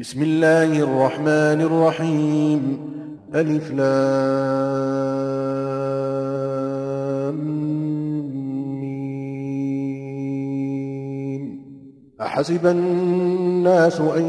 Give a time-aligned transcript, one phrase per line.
[0.00, 2.78] بسم الله الرحمن الرحيم.
[3.34, 3.84] ألف لام
[12.20, 14.24] أحسب الناس أن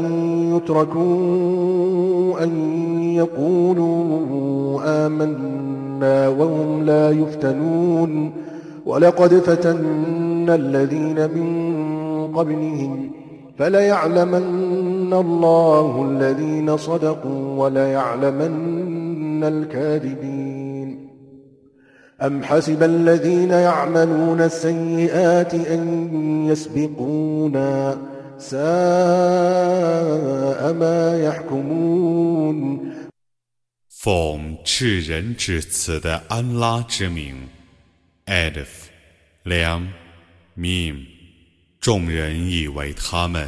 [0.56, 2.50] يتركوا أن
[3.14, 8.32] يقولوا آمنا وهم لا يفتنون.
[8.86, 11.46] ولقد فتنا الذين من
[12.36, 13.10] قبلهم
[13.58, 14.75] فليعلمن
[15.13, 21.09] الله الذين صدقوا وليعلمن الكاذبين
[22.21, 27.97] أم حسب الذين يعملون السيئات أن يسبقونا
[28.37, 28.61] ساء
[30.73, 32.91] ما يحكمون
[34.03, 37.35] 奉至仁至慈的安拉之名，
[38.25, 41.05] Alif、Lam、Mim，
[41.79, 43.47] 众人以为他们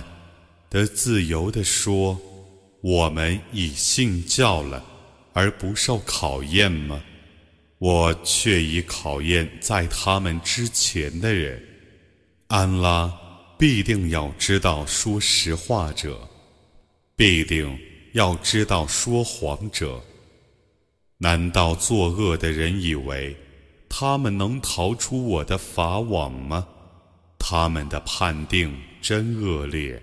[0.71, 2.21] 得自由地说
[2.83, 4.85] ：“我们已信教了，
[5.33, 7.03] 而不受考验吗？”
[7.79, 11.63] 我却已考验在他们之前的人。
[12.49, 13.13] 安拉
[13.57, 16.29] 必定要知道说实话者，
[17.15, 17.79] 必定
[18.15, 20.03] 要知道说谎者。
[21.19, 23.37] 难道作恶的人以为
[23.89, 26.67] 他们能逃出我的法网吗？
[27.39, 30.03] 他们的判定真恶劣。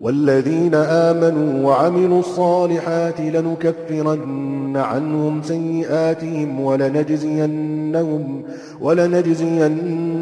[0.00, 8.44] والذين آمنوا وعملوا الصالحات لنكفرن عنهم سيئاتهم ولنجزينهم
[8.80, 10.14] ولنجزينهم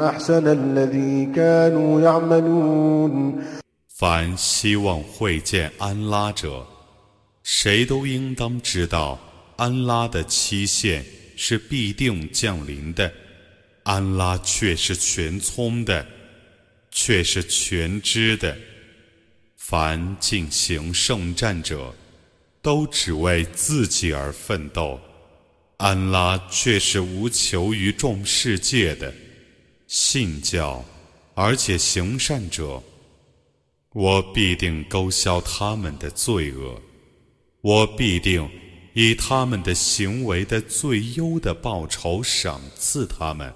[0.00, 3.42] أحسن الذي كانوا يعملون
[3.98, 6.66] 凡希望会见安拉者，
[7.42, 9.18] 谁都应当知道，
[9.56, 11.04] 安拉的期限
[11.36, 13.10] 是必定降临的。
[13.84, 16.04] 安拉却是全聪的，
[16.90, 18.56] 却是全知的。
[19.62, 21.94] 凡进行圣战者，
[22.62, 24.98] 都只为自己而奋斗。
[25.78, 29.14] 安拉却是无求于众世界的，
[29.86, 30.84] 信教
[31.34, 32.82] 而且行善者。
[33.92, 36.80] 我必定勾销他们的罪恶，
[37.60, 38.48] 我必定
[38.92, 43.52] 以他们的行为的最优的报酬赏赐他们。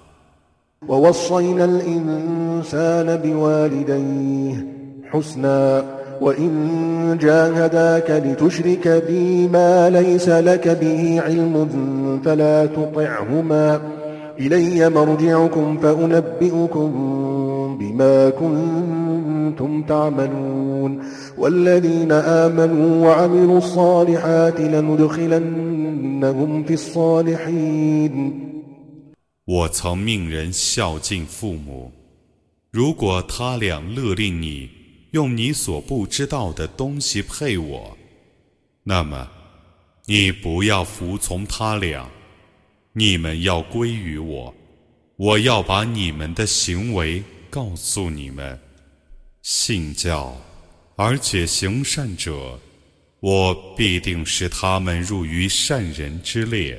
[0.87, 4.65] ووصينا الإنسان بوالديه
[5.11, 11.69] حسنا وإن جاهداك لتشرك بي ما ليس لك به علم
[12.25, 13.81] فلا تطعهما
[14.39, 16.91] إلي مرجعكم فأنبئكم
[17.79, 20.99] بما كنتم تعملون
[21.37, 28.39] والذين آمنوا وعملوا الصالحات لندخلنهم في الصالحين
[29.45, 31.91] 我曾命人孝敬父母，
[32.71, 34.69] 如果他俩勒令你
[35.12, 37.96] 用你所不知道的东西配我，
[38.82, 39.30] 那么
[40.06, 42.08] 你不要服从他俩，
[42.92, 44.54] 你们要归于我，
[45.16, 48.58] 我要把你们的行为告诉你们。
[49.42, 50.36] 信教
[50.96, 52.58] 而且行善者，
[53.20, 56.78] 我必定使他们入于善人之列。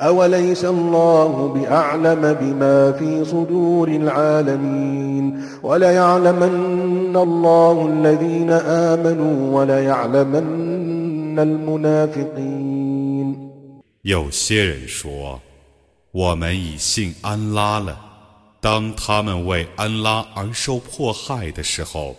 [0.00, 13.36] أوليس الله بأعلم بما في صدور العالمين وليعلمن الله الذين آمنوا وليعلمن المنافقين
[14.02, 17.98] 有些人说：“我们已信安拉了。”
[18.60, 22.16] 当他们为安拉而受迫害的时候，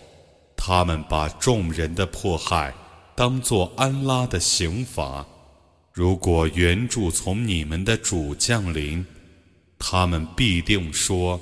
[0.56, 2.72] 他们把众人的迫害
[3.14, 5.24] 当作安拉的刑罚。
[5.93, 9.05] 如果援助从你们的主降临，
[9.77, 11.39] 他们必定说：“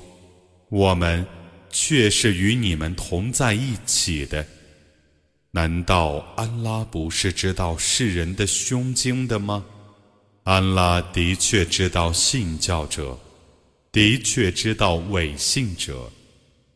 [0.68, 1.26] 我们
[1.70, 4.46] 却是与你们同在一起的。”
[5.52, 9.64] 难道安拉不是知道世人的胸襟的吗？
[10.44, 13.18] 安拉的确知道信教者，
[13.90, 16.10] 的确知道伪信者。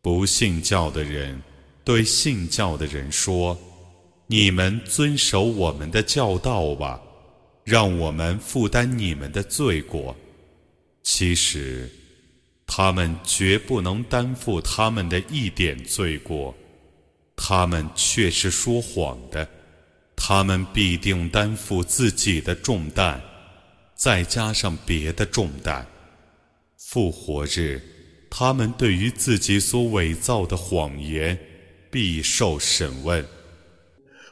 [0.00, 1.42] 不信教的人
[1.82, 3.58] 对信教的人说
[4.28, 7.02] ：“你们遵守我们的教导吧，
[7.64, 10.14] 让我们负担你们的罪过。”
[11.02, 11.90] 其实，
[12.66, 16.54] 他们绝不能担负他们的一点罪过，
[17.34, 19.48] 他们却是说谎的。
[20.14, 23.20] 他们必定担负自己的重担，
[23.96, 25.84] 再加上别的重担。
[26.93, 27.81] 复活日，
[28.29, 31.37] 他们对于自己所伪造的谎言
[31.89, 33.25] 必受审问。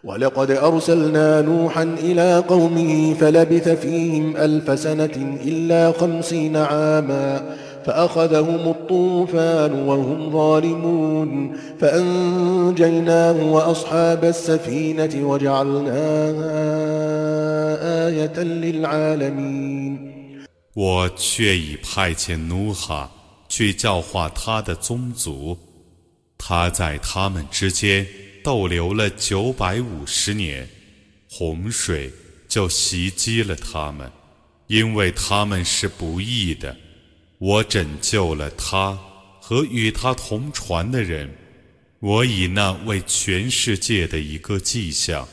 [0.03, 10.31] ولقد أرسلنا نوحا إلى قومه فلبث فيهم ألف سنة إلا خمسين عاما فأخذهم الطوفان وهم
[10.31, 16.67] ظالمون فأنجيناه وأصحاب السفينة وجعلناها
[18.07, 20.10] آية للعالمين
[20.74, 23.10] 我却已派遣努哈
[23.48, 25.58] 去教化他的宗族，
[26.38, 28.06] 他在他们之间
[28.42, 30.66] 逗留了九百五十年，
[31.28, 32.10] 洪水
[32.48, 34.10] 就袭击了他们，
[34.66, 36.74] 因为他们是不义的。
[37.38, 38.98] 我拯救了他
[39.40, 41.30] 和与他同船的人，
[42.00, 45.28] 我以那为全世界的一个迹象。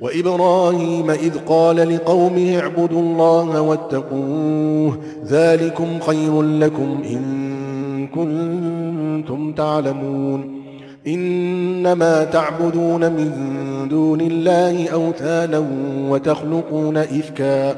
[0.00, 10.64] وإبراهيم إذ قال لقومه اعبدوا الله واتقوه ذلكم خير لكم إن كنتم تعلمون
[11.06, 13.30] إنما تعبدون من
[13.90, 15.66] دون الله أوثانا
[16.08, 17.70] وتخلقون إفكا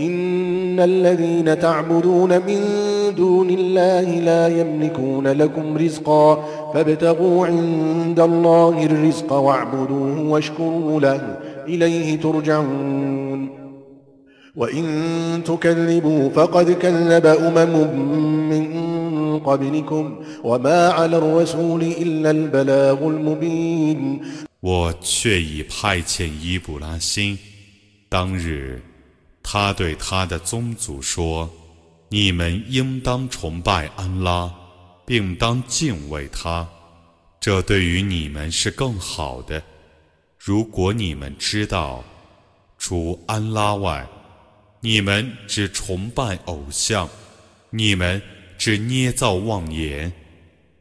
[0.00, 2.60] إن الذين تعبدون من
[3.16, 6.44] دون الله لا يملكون لكم رزقا
[6.74, 11.38] فابتغوا عند الله الرزق واعبدوه واشكروا له
[24.60, 27.36] 我却已派遣伊布拉欣。
[28.08, 28.80] 当日，
[29.42, 31.50] 他对他的宗族说
[32.08, 34.50] ：“你们应当崇拜安拉，
[35.04, 36.66] 并当敬畏他，
[37.40, 39.60] 这对于你们是更好的。”
[40.44, 42.04] 如果你们知道，
[42.76, 44.06] 除安拉外，
[44.80, 47.08] 你们只崇拜偶像，
[47.70, 48.20] 你们
[48.58, 50.12] 只捏造妄言，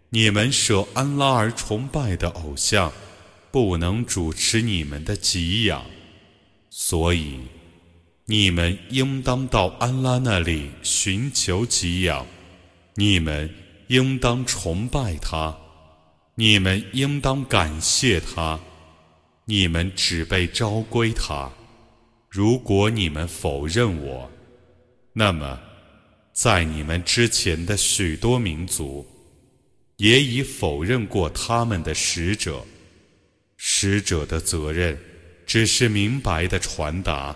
[0.09, 2.91] 你们舍安拉而崇拜的偶像，
[3.51, 5.85] 不能主持你们的给养，
[6.69, 7.39] 所以，
[8.25, 12.27] 你们应当到安拉那里寻求给养，
[12.95, 13.49] 你们
[13.87, 15.57] 应当崇拜他，
[16.35, 18.59] 你们应当感谢他。
[19.45, 21.49] 你们只被召归他。
[22.29, 24.29] 如果你们否认我，
[25.13, 25.59] 那么，
[26.33, 29.05] 在你们之前的许多民族，
[29.97, 32.63] 也已否认过他们的使者。
[33.55, 34.97] 使者的责任，
[35.45, 37.35] 只是明白的传达。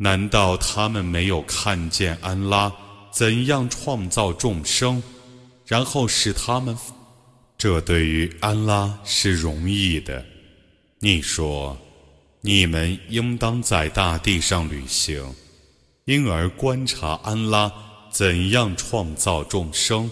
[0.00, 2.72] 难道他们没有看见安拉
[3.10, 5.02] 怎样创造众生，
[5.66, 6.78] 然后使他们？
[7.56, 10.24] 这对于安拉是容易的。
[11.00, 11.76] 你说，
[12.40, 15.34] 你们应当在大地上旅行，
[16.04, 17.72] 因而观察安拉
[18.08, 20.08] 怎样创造众生，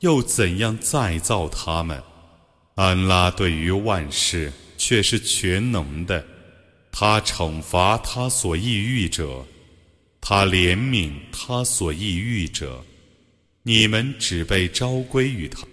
[0.00, 2.02] 又怎样再造他们。
[2.74, 6.26] 安拉对于万事却是全能的。
[7.04, 9.44] 他惩罚他所抑郁者，
[10.20, 12.80] 他怜悯他所抑郁者。
[13.64, 15.66] 你们只被召归于他。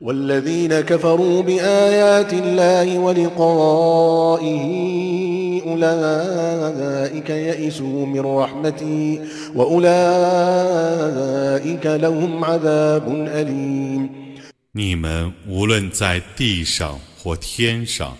[0.00, 4.64] والذين كفروا بآيات الله ولقائه
[5.62, 9.20] أولئك يئسوا من رحمتي
[9.54, 9.86] وأولئك
[11.86, 14.08] لهم عذاب أليم
[14.72, 18.16] 你们无论在地上或天上，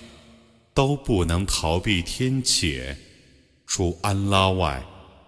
[0.74, 2.96] 都不能逃避天谴。
[3.66, 4.82] 除安拉外，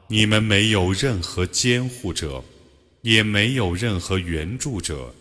[0.08, 2.42] 你们没有任何监护者，
[3.00, 5.14] 也没有任何援助者。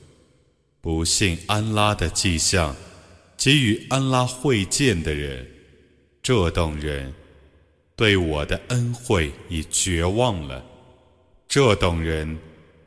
[0.85, 2.75] 不信安拉的迹象，
[3.37, 5.45] 给予安拉会见的人，
[6.23, 7.13] 这等人
[7.95, 10.63] 对我的恩惠已绝望了。
[11.47, 12.37] 这等人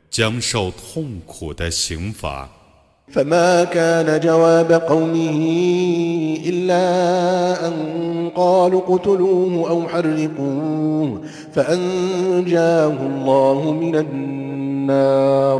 [0.09, 2.49] 将受痛苦的刑罚。
[3.13, 5.39] فما كان جواب قومه
[6.43, 11.21] إلا أن قالوا اقتلوه أو حرقوه
[11.53, 15.59] فأنجاه الله من النار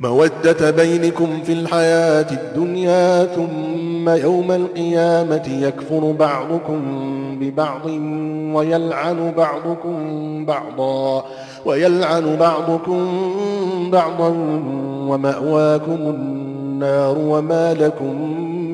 [0.00, 6.80] مودة بينكم في الحياة الدنيا ثم يوم القيامة يكفر بعضكم
[7.40, 7.86] ببعض
[8.54, 9.96] ويلعن بعضكم
[10.46, 11.24] بعضا
[11.64, 13.00] ويلعن بعضكم
[13.90, 14.28] بعضا
[15.08, 18.14] ومأواكم النار وما لكم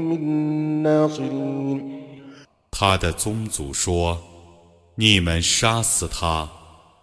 [0.09, 1.95] من ناصرين
[2.71, 4.19] 他的宗族说：“
[4.97, 6.49] 你们杀死他，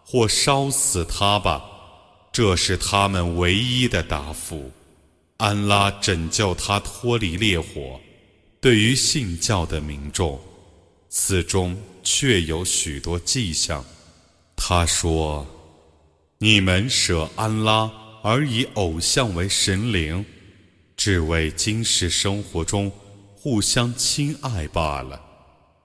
[0.06, 1.64] 或烧死他吧。”
[2.37, 4.71] 这是他们唯一的答复。
[5.39, 7.99] 安拉拯救他脱离烈火。
[8.61, 10.39] 对于信教的民众，
[11.09, 13.83] 此中确有许多迹象。
[14.55, 15.47] 他说
[16.37, 17.91] ：“你们舍安拉
[18.23, 20.23] 而以偶像为神灵，
[20.95, 22.93] 只为今世生活中
[23.35, 25.19] 互相亲爱罢了。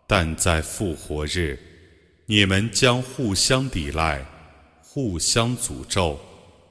[0.06, 1.58] 但在复活日，
[2.26, 4.26] 你们将互相抵赖，
[4.82, 6.20] 互相诅咒。”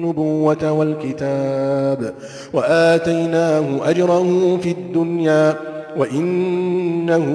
[0.00, 2.14] النبوة والكتاب
[2.52, 5.42] وآتيناه أجره في الدنيا
[5.96, 7.26] وإنه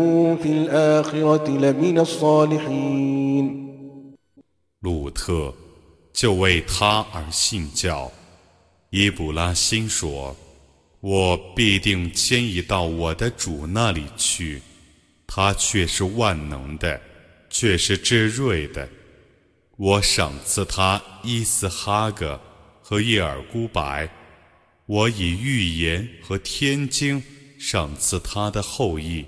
[0.43, 3.61] في الآخرة لمن الصالحين
[4.81, 5.53] 鲁特
[6.11, 8.11] 就为他而信教。
[8.89, 14.61] 伊卜拉欣说：“我必定迁移到我的主那里去，
[15.25, 17.00] 他却是万能的，
[17.50, 18.89] 却是智睿的。
[19.77, 22.39] 我赏赐他伊斯哈格。”
[22.85, 24.09] 和叶尔孤白，
[24.85, 27.21] 我以预言和天经
[27.57, 29.25] 赏赐他的后裔，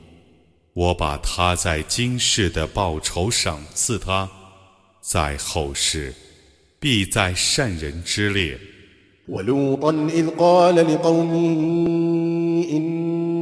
[0.74, 4.30] 我把他在今世的报酬赏赐他，
[5.02, 6.14] 在后世
[6.80, 8.60] 必在善人之列。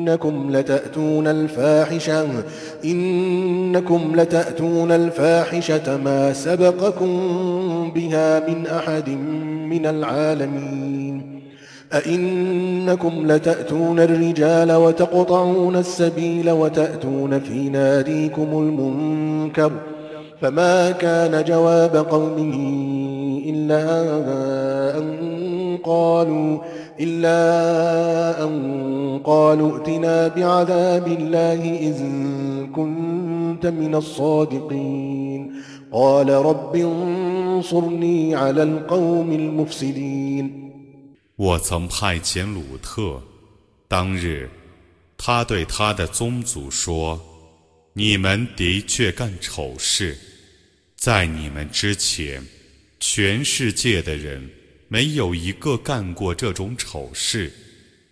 [0.02, 2.44] إنكم لتأتون الفاحشة
[2.84, 7.10] إنكم لتأتون الفاحشة ما سبقكم
[7.91, 9.09] بها من أحد
[9.71, 11.41] من العالمين
[11.93, 19.73] أئنكم لتأتون الرجال وتقطعون السبيل وتأتون في ناديكم المنكر
[20.41, 22.55] فما كان جواب قومه
[23.47, 23.89] إلا
[24.99, 26.59] أن قالوا
[27.01, 32.03] إلا أن قالوا ائتنا بعذاب الله إذ
[32.75, 35.53] كنت من الصادقين
[35.92, 40.72] قال رب انصرني على القوم المفسدين
[41.36, 43.22] 我曾派遣鲁特，
[43.88, 44.50] 当日
[45.18, 50.18] 他对他的宗族说：“你们的确干丑事，
[50.96, 52.46] 在你们之前，
[53.00, 54.50] 全世界的人。”
[54.94, 57.50] 没有一个干过这种丑事，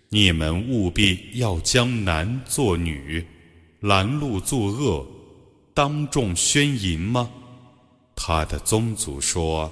[0.08, 3.22] 你们务必要将男做女，
[3.82, 5.06] 拦路作恶，
[5.74, 7.30] 当众宣淫吗？
[8.17, 9.71] 他的宗族说：“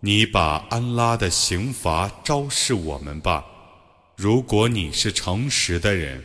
[0.00, 3.44] 你把安拉的刑罚昭示我们吧。
[4.16, 6.22] 如果你是诚实的人，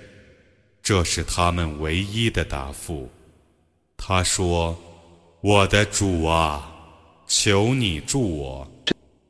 [0.83, 3.09] 这是他们唯一的答复。”
[3.97, 4.77] 他说
[5.41, 6.71] ：“我的主啊，
[7.27, 8.71] 求你助我。”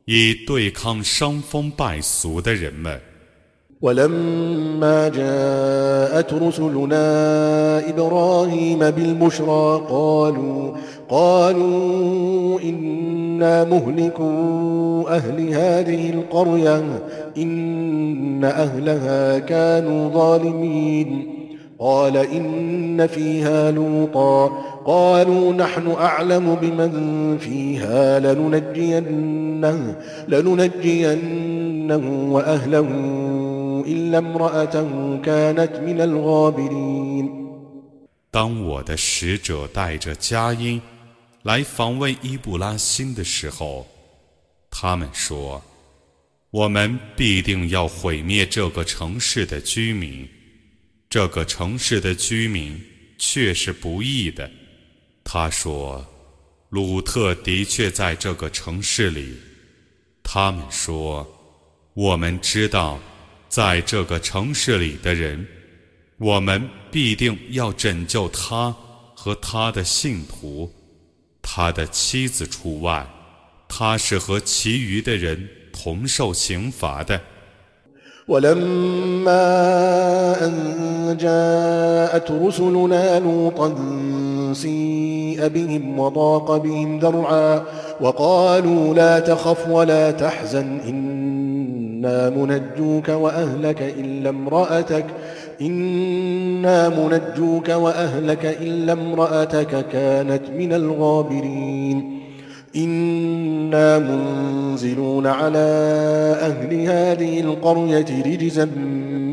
[0.06, 3.02] 以对抗伤风败俗的人们。
[3.86, 10.72] ولما جاءت رسلنا إبراهيم بالبشرى قالوا
[11.10, 16.84] قالوا إنا مهلكوا أهل هذه القرية
[17.38, 21.32] إن أهلها كانوا ظالمين.
[21.80, 24.52] قال إن فيها لوطا.
[24.86, 29.96] قالوا نحن أعلم بمن فيها لننجينه
[30.28, 32.02] لننجينه
[32.34, 32.90] وأهله
[38.32, 40.82] 当我的使者带着佳音
[41.44, 43.88] 来访问伊布拉欣的时候，
[44.72, 45.64] 他们说
[46.50, 50.28] ：“我们必定要毁灭这个城市的居民。
[51.08, 52.82] 这个城市的居民
[53.20, 54.50] 却是不义的。”
[55.24, 56.04] 他说
[56.70, 59.38] ：“鲁特的确在这个城市里。”
[60.24, 61.26] 他们说
[61.94, 63.00] ：“我们知道，
[63.56, 65.48] 在这个城市里的人。”
[66.18, 68.74] 我们必定要拯救他
[69.14, 70.72] 和他的信徒，
[71.42, 73.06] 他的妻子除外，
[73.68, 75.38] 他是和其余的人
[75.74, 77.20] 同受刑罚的。
[95.62, 102.20] إنا منجوك وأهلك إلا امرأتك كانت من الغابرين.
[102.76, 105.58] إنا منزلون على
[106.42, 108.66] أهل هذه القرية رجزا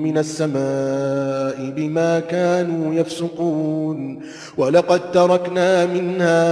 [0.02, 4.20] من السماء بما كانوا يفسقون.
[4.56, 6.42] ولقد تركنا منها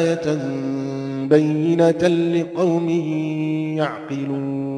[0.00, 0.38] آية
[1.29, 2.01] بينة
[2.35, 2.89] لقوم
[3.77, 4.75] يعقلون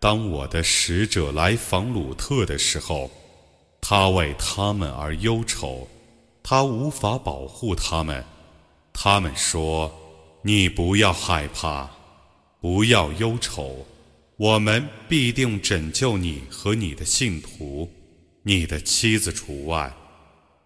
[0.00, 3.10] 当我的使者来访鲁特的时候，
[3.80, 5.88] 他为他们而忧愁，
[6.42, 8.24] 他无法保护他们。
[8.92, 11.88] 他们说：“你不要害怕，
[12.60, 13.86] 不要忧愁，
[14.36, 17.90] 我们必定拯救你和你的信徒，
[18.42, 19.92] 你的妻子除外，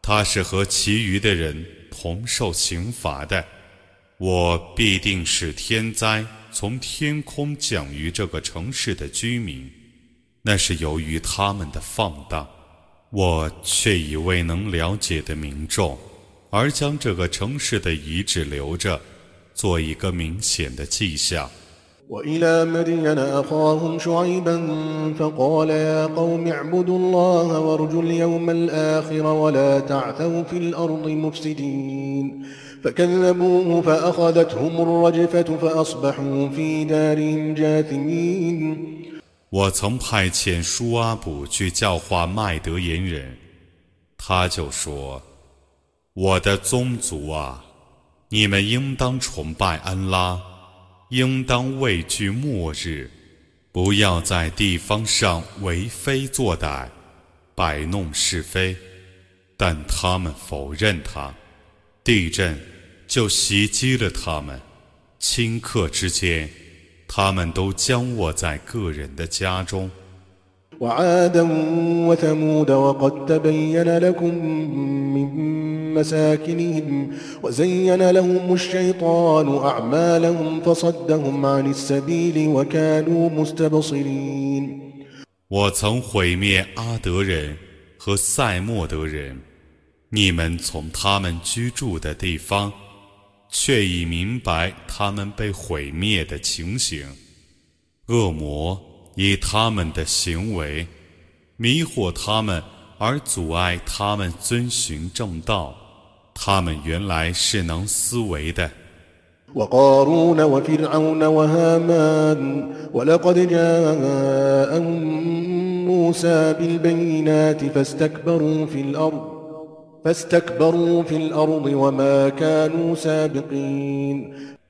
[0.03, 3.45] 他是和其余的人同受刑罚的。
[4.18, 9.70] 我必定使天灾。”从天空降于这个城市的居民，
[10.42, 12.48] 那是由于他们的放荡。
[13.12, 15.96] 我却以未能了解的民众，
[16.50, 19.00] 而将这个城市的遗址留着，
[19.54, 21.48] 做一个明显的迹象。
[32.87, 39.13] فكذبوه فأخذتهم الرجفة فأصبحوا في دارهم جاثمين
[39.51, 43.37] 我曾派遣舒阿卜去教化麦德言人，
[44.17, 47.63] 他就说：“我的宗族啊，
[48.31, 50.41] 你们应当崇拜安拉，
[51.11, 53.11] 应当畏惧末日，
[53.71, 56.89] 不要在地方上为非作歹，
[57.55, 58.75] 摆弄是非。
[59.57, 61.33] 但他们否认他。”
[62.05, 62.59] 地震
[63.07, 64.61] 就袭击了他们，
[65.21, 66.49] 顷刻之间，
[67.07, 69.91] 他们都僵卧在个人的家中。
[70.81, 71.43] وعادا
[72.09, 74.35] وثمود وقد تبين لكم
[75.15, 77.11] من مساكنهم
[77.43, 84.81] وزين لهم الشيطان أعمالهم فصدهم عن السبيل وكانوا مستبصرين
[85.49, 87.57] 我曾毁灭阿德人
[87.97, 89.39] 和塞莫德人。
[90.09, 92.73] 你们从他们居住的地方，
[93.50, 97.06] 却已明白他们被毁灭的情形。
[98.08, 98.80] 恶魔
[99.16, 100.88] 以他们的行为
[101.58, 102.64] 迷惑他们，
[102.98, 105.76] 而阻碍他们遵循正道。
[106.34, 108.70] 他们原来是能思维的。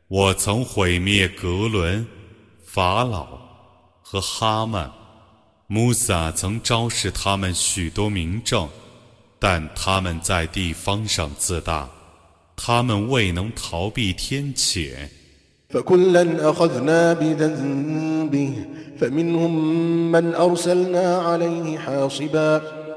[0.07, 2.07] 我曾毁灭格伦、
[2.65, 3.27] 法老
[4.01, 4.89] 和哈曼。
[5.67, 8.67] 穆萨曾昭示他们许多名证，
[9.37, 11.87] 但他们在地方上自大，
[12.55, 15.07] 他们未能逃避天谴。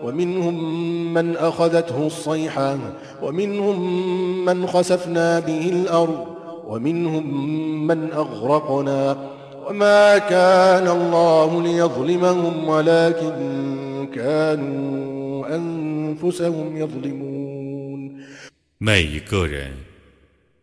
[0.04, 0.56] ومنهم
[1.14, 2.78] من أخذته الصيحة
[3.22, 3.78] ومنهم
[4.46, 6.28] من خسفنا به الأرض
[6.68, 7.26] ومنهم
[7.88, 9.18] من أغرقنا
[9.68, 13.34] وما كان الله ليظلمهم ولكن
[14.16, 18.22] كانوا أنفسهم يظلمون
[18.78, 19.72] 每一个人，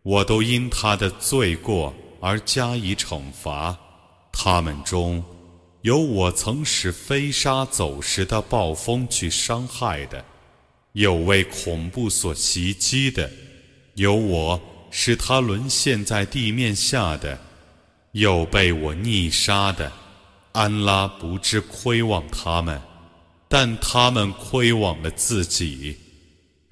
[0.03, 3.75] 我都因他的罪过而加以惩罚。
[4.31, 5.23] 他们中
[5.82, 10.24] 有我曾使飞沙走石的暴风去伤害的，
[10.92, 13.30] 有为恐怖所袭击的，
[13.94, 14.60] 有我
[14.90, 17.38] 使他沦陷在地面下的，
[18.12, 19.92] 有被我溺杀的。
[20.52, 22.82] 安拉不知亏望他们，
[23.48, 25.96] 但他们亏望了自己。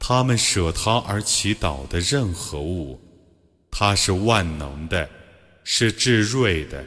[0.00, 2.98] 他们舍他而祈祷的任何物，
[3.70, 5.08] 他是万能的，
[5.64, 6.84] 是至睿的。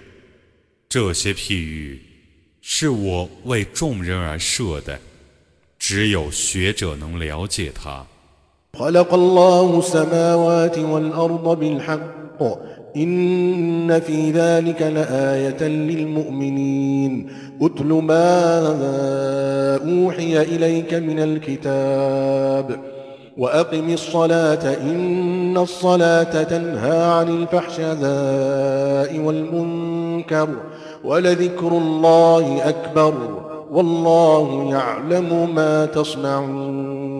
[0.89, 2.02] 这些譬喻
[2.62, 5.00] 是我为众人而设的，
[5.78, 8.06] 只有学者能了解他。
[23.37, 30.49] وأقم الصلاة إن الصلاة تنهى عن الفحشاء والمنكر
[31.05, 33.15] ولذكر الله أكبر
[33.71, 37.17] والله يعلم ما تصنعون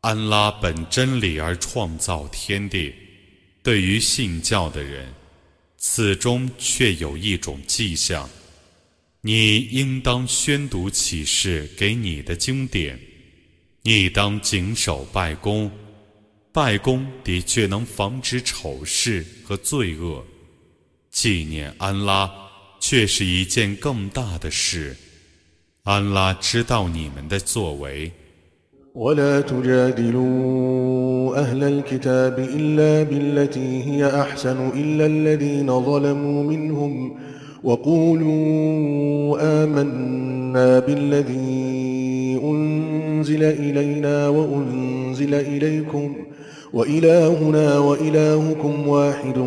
[0.00, 2.92] 安拉本真理而创造天地，
[3.62, 5.06] 对于信教的人，
[5.78, 8.28] 此中却有一种迹象。
[9.22, 12.98] 你应当宣读启示给你的经典。
[13.91, 15.71] 你当谨守拜功，
[16.51, 20.23] 拜功的确能防止丑事和罪恶。
[21.09, 22.29] 纪念安拉
[22.79, 24.95] 却是一件更大的事。
[25.85, 28.11] 安拉知道你们的作为。
[42.42, 46.16] أنزل إلينا وأنزل إليكم
[46.72, 49.38] وإلهنا وإلهكم واحد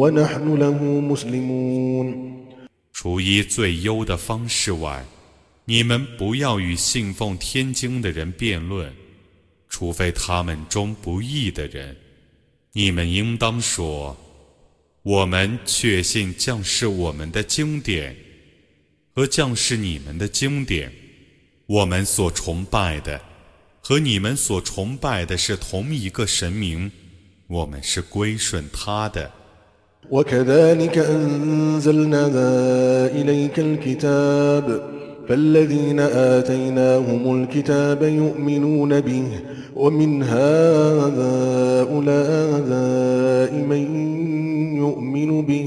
[0.00, 2.28] ونحن له مسلمون
[2.92, 5.04] 除一最优的方式外，
[5.66, 8.92] 你们不要与信奉天经的人辩论，
[9.68, 11.96] 除非他们中不义的人。
[12.72, 14.16] 你们应当说：
[15.02, 18.16] 我们确信将士我们的经典
[19.14, 20.90] 和将士你们的经典。
[21.66, 23.20] 我们所崇拜的
[23.80, 26.90] 和你们所崇拜的是同一个神明，
[27.46, 29.30] 我们是归顺他的。
[30.10, 32.28] وكذلك أنزلنا
[33.12, 34.82] إليك الكتاب
[35.28, 39.28] فالذين آتيناهم الكتاب يؤمنون به
[39.74, 40.70] ومن هؤلاء
[43.52, 43.82] من
[44.76, 45.66] يؤمن به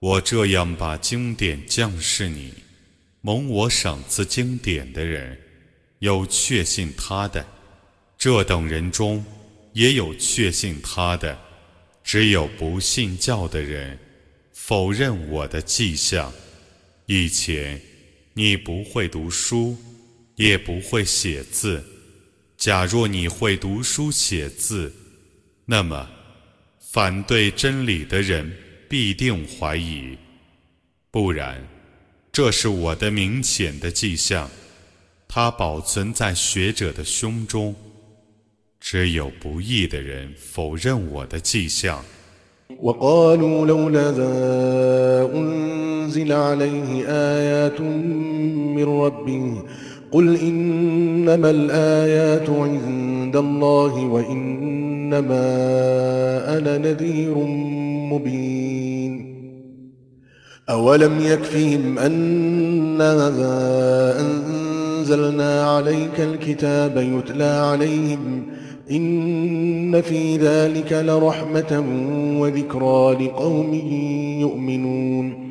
[0.00, 2.54] 我这样把经典降示你，
[3.22, 5.36] 蒙我赏赐经典的人，
[5.98, 7.42] 有确信他的；
[8.16, 9.24] 这等人中
[9.72, 11.36] 也有确信他的。
[12.04, 13.98] 只有不信教的人
[14.52, 16.32] 否认我的迹象。
[17.06, 17.80] 以前
[18.32, 19.76] 你不会读书，
[20.36, 21.84] 也不会写字。
[22.57, 24.93] 假若你会读书写字，
[25.65, 26.07] 那么，
[26.79, 28.51] 反对真理的人
[28.87, 30.17] 必定怀疑，
[31.11, 31.67] 不然，
[32.31, 34.49] 这是我的明显的迹象，
[35.27, 37.75] 它保存在学者的胸中。
[38.79, 42.03] 只有不义的人否认我的迹象。
[42.81, 44.11] وقالوا لولا
[45.35, 49.63] أنزل عليه آيات من ربه
[50.11, 55.45] قل إنما الآيات عند الله وإنما
[56.57, 57.35] أنا نذير
[58.11, 59.33] مبين
[60.69, 63.31] أولم يكفهم أنا
[64.19, 68.53] أنزلنا عليك الكتاب يتلى عليهم ۖ
[68.91, 71.83] إن في ذلك لرحمة
[72.39, 73.73] وذكرى لقوم
[74.41, 75.43] يؤمنون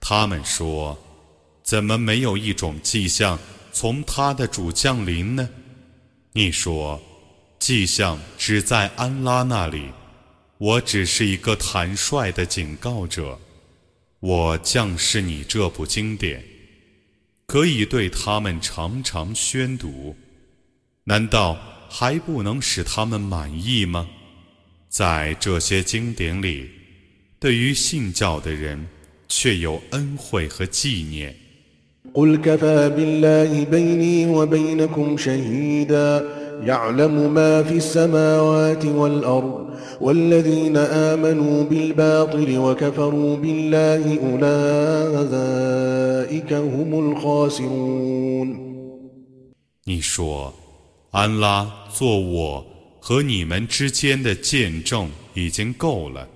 [0.00, 0.96] 他们说：“
[1.62, 3.38] 怎么没有一种迹象
[3.79, 5.47] 从他的主降临呢？”
[6.35, 7.01] 你说
[7.59, 9.89] ：“迹象只在安拉那里，
[10.57, 13.39] 我只是一个坦率的警告者。
[14.19, 16.43] 我降示你这部经典，
[17.45, 20.13] 可以对他们常常宣读。
[21.05, 21.57] 难道？”
[21.91, 24.07] 还不能使他们满意吗？
[24.89, 26.69] 在这些经典里，
[27.39, 28.87] 对于信教的人
[29.27, 31.35] 却有恩惠和纪念。
[32.14, 36.24] قل كفى بالله بيني وبينكم شهيدا
[36.62, 39.64] يعلم ما في السماوات والأرض
[40.00, 48.74] والذين آمنوا بالباطل وكفروا بالله أولئك هم الخاسرون
[49.84, 50.54] 你说。
[51.10, 52.66] 安拉做我
[52.98, 56.28] 和你们之间的见证已经够了，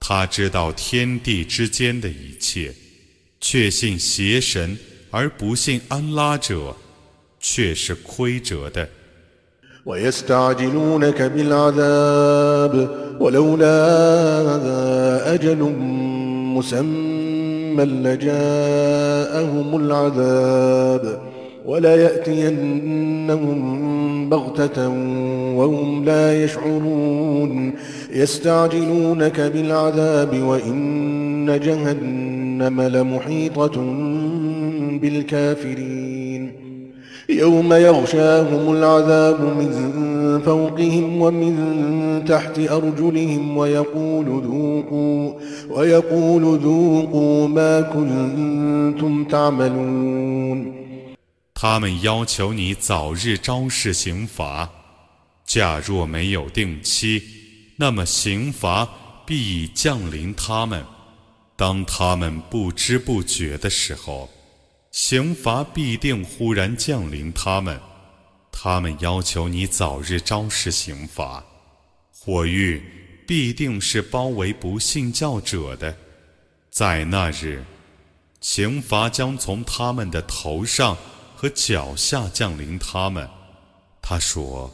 [0.00, 2.72] 他知道天地之间的一切，
[3.42, 4.78] 确信邪神
[5.10, 6.76] 而不信安拉者，
[7.40, 8.88] 却是亏折的。
[21.66, 23.50] ولا يأتينهم
[24.28, 24.88] بغتة
[25.58, 27.74] وهم لا يشعرون
[28.10, 33.76] يستعجلونك بالعذاب وإن جهنم لمحيطة
[35.00, 36.42] بالكافرين
[37.28, 39.70] يوم يغشاهم العذاب من
[40.44, 45.34] فوقهم ومن تحت أرجلهم ويقول ذوقوا
[45.68, 50.86] ويقول ذوقوا ما كنتم تعملون
[51.58, 54.68] 他们要求你早日昭示刑罚，
[55.46, 57.22] 假若没有定期，
[57.76, 58.86] 那么刑罚
[59.24, 60.84] 必已降临他们。
[61.56, 64.28] 当他们不知不觉的时候，
[64.91, 67.79] 刑罚必定忽然降临他们。
[68.51, 71.43] 他们要求你早日昭示刑罚，
[72.11, 72.81] 火狱
[73.25, 75.97] 必定是包围不信教者的。
[76.69, 77.65] 在那日，
[78.39, 80.97] 刑罚将从他们的头上。
[81.33, 83.27] 和脚下降临他们，
[83.99, 84.71] 他说：“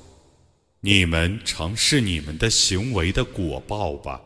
[0.84, 4.20] 你们尝试你们的行为的果报吧。”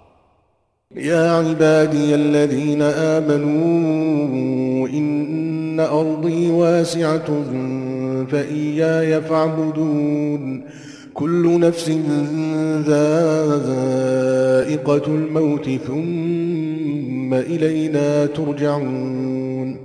[0.95, 7.43] يا عبادي الذين آمنوا إن أرضي واسعة
[8.31, 10.63] فإياي فاعبدون.
[11.13, 11.89] كل نفس
[12.87, 13.81] ذائقة
[15.07, 19.77] الموت ثم إلينا ترجعون.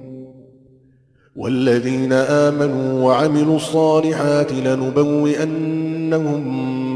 [1.37, 6.41] والذين آمنوا وعملوا الصالحات لنبوئنهم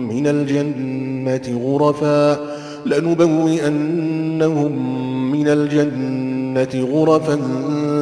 [0.08, 2.49] من الجنة غرفا
[2.85, 4.71] لنبوئنهم
[5.31, 7.35] من الجنة غرفا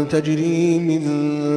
[0.10, 1.02] تجري من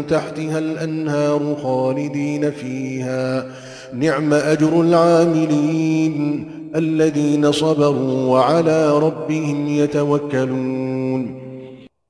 [0.06, 3.46] تحتها الأنهار خالدين فيها
[3.92, 6.44] نعم أجر العاملين
[6.76, 11.46] الذين صبروا وعلى ربهم يتوكلون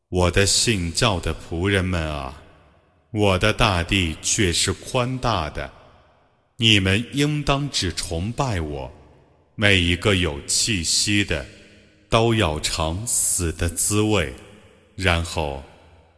[0.08, 2.32] 我的信教的仆人们啊！
[3.12, 5.70] 我的大地却是宽大的，
[6.58, 8.90] 你们应当只崇拜我。
[9.61, 11.45] 每一个有气息的，
[12.09, 14.33] 都要尝死的滋味，
[14.95, 15.63] 然后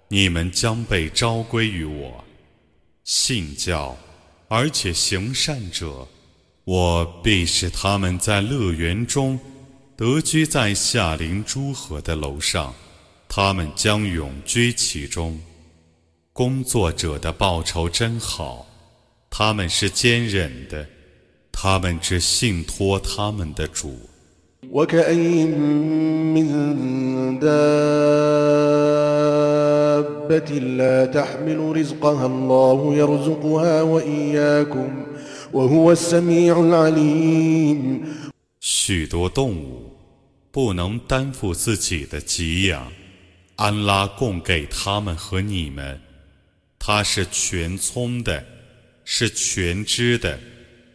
[0.08, 2.24] 你们将被召归于我。
[3.04, 3.98] 信教
[4.48, 6.08] 而且行善者，
[6.64, 9.38] 我必使他们在乐园中
[9.98, 12.74] 得居在夏林诸河的楼上，
[13.28, 15.38] 他们将永居其中。
[16.32, 18.66] 工作者的报酬真好，
[19.30, 20.88] 他们是坚忍的，
[21.54, 23.98] 他们只信托他们的主。
[38.60, 39.94] 许多动物
[40.52, 42.92] 不能担负自己的给养，
[43.56, 46.02] 安拉供给他们和你们，
[46.80, 48.44] 他是全聪的，
[49.06, 50.40] 是全知的。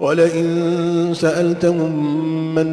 [0.00, 1.92] ولئن سألتهم
[2.54, 2.68] من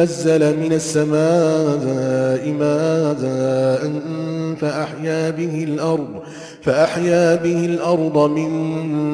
[0.00, 3.20] نزل من السماء ماء
[4.60, 6.22] فأحيا به الأرض
[6.62, 8.50] فأحيا به الأرض من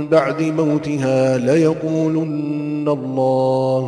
[0.09, 3.81] بعد موتها ليقولن الله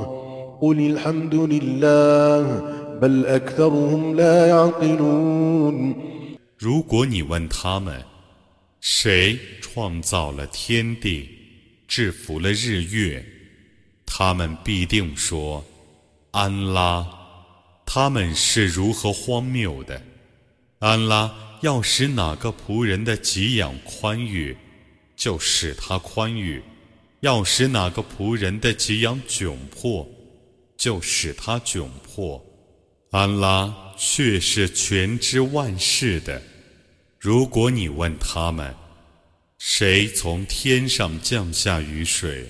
[0.60, 2.62] قل الحمد لله
[3.02, 5.94] بل أكثرهم لا يعقلون
[6.58, 8.02] 如果你问他们，
[8.80, 11.28] 谁创造了天地，
[11.86, 13.24] 制服了日月，
[14.13, 15.65] 他们必定说。
[16.31, 17.07] 安拉，
[17.85, 20.01] 他们是如何荒谬的？
[20.79, 24.55] 安拉要使哪个仆人的给养宽裕，
[25.15, 26.61] 就使他宽裕；
[27.21, 30.05] 要使哪个仆人的给养窘迫，
[30.77, 32.43] 就使他窘迫。
[33.11, 36.41] 安拉却是全知万事的。
[37.17, 38.75] 如果你问他们，
[39.57, 42.49] 谁从天上降下雨水，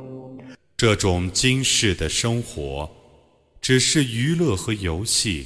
[0.81, 2.89] 这种今世的生活，
[3.61, 5.45] 只是娱乐和游戏。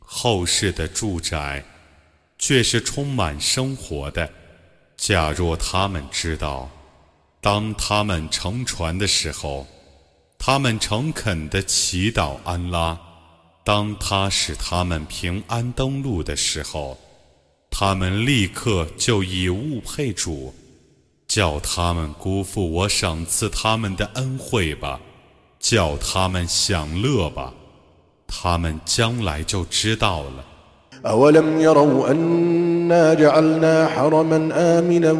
[0.00, 1.64] 后世的住宅
[2.40, 4.28] 却是充满生活的。
[4.96, 6.68] 假若他们知道，
[7.40, 9.64] 当他们乘船的时候，
[10.40, 12.98] 他们诚恳地祈祷安拉；
[13.64, 16.98] 当他使他们平安登陆的时候，
[17.70, 20.52] 他们立刻就以物配主，
[21.27, 24.99] 叫他们辜负我赏赐他们的恩惠吧，
[25.59, 27.53] 叫他们享乐吧。
[28.27, 30.45] 他们将来就知道了。
[31.05, 35.11] أولم يروا أنا جعلنا حرما آمنا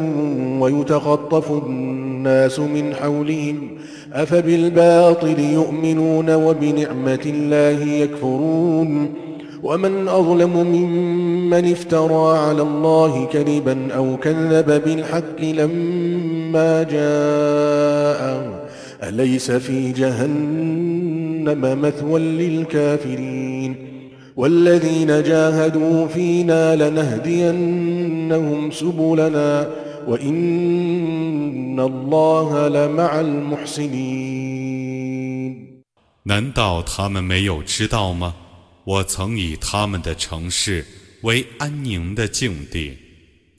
[0.60, 3.78] ويتخطف الناس من حولهم
[4.12, 9.14] أفبالباطل يؤمنون وبنعمة الله يكفرون
[9.62, 18.64] ومن أظلم ممن افترى على الله كذبا أو كذب بالحق لما جاءه
[19.02, 20.94] أليس في جهنم
[36.26, 38.34] 难道他们没有知道吗？
[38.89, 40.83] 我曾以他们的城市
[41.21, 42.97] 为安宁的境地，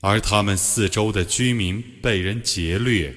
[0.00, 3.14] 而他们四周的居民被人劫掠。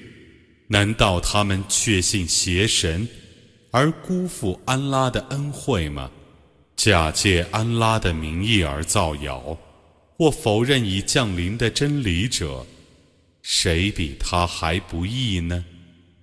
[0.68, 3.08] 难道他们确信邪神？
[3.72, 6.08] 而辜负安拉的恩惠吗？
[6.76, 9.58] 假借安拉的名义而造谣，
[10.16, 12.64] 或否认已降临的真理者，
[13.42, 15.64] 谁比他还不义呢？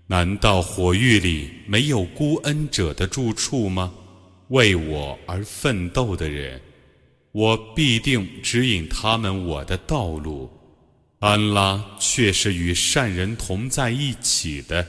[0.08, 3.94] 难道火狱里没有孤恩者的住处吗？
[4.52, 6.62] 为我而奋斗的人，
[7.32, 10.50] 我必定指引他们我的道路。
[11.20, 14.86] 安拉却是与善人同在一起的。